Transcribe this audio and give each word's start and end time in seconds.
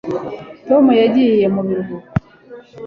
Tom 0.67 0.85
yagiye 1.01 1.45
mu 1.53 1.61
biruhuko 1.67 2.11